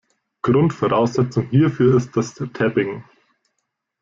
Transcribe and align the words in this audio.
Grundvoraussetzung 0.41 1.51
hierfür 1.51 1.95
ist 1.95 2.17
das 2.17 2.33
Tapping. 2.33 3.03